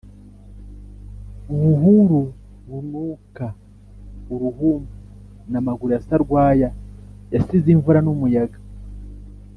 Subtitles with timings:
[1.59, 2.21] Buhuru
[2.67, 3.47] bunuka
[4.33, 4.93] uruhumbu,
[5.51, 6.69] na Maguru ya Sarwaya
[7.33, 8.57] yasize imvura n’umuyaga